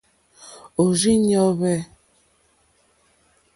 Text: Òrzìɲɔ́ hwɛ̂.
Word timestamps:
Òrzìɲɔ́ 0.81 1.47
hwɛ̂. 1.57 1.77